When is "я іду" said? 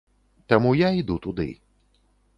0.79-1.19